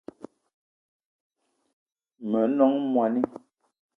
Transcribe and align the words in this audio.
Me 2.29 2.37
nong 2.57 2.75
moni 2.93 3.21